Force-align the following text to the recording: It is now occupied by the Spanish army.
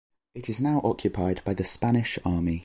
It 0.33 0.49
is 0.49 0.59
now 0.59 0.81
occupied 0.83 1.43
by 1.45 1.53
the 1.53 1.63
Spanish 1.63 2.17
army. 2.25 2.59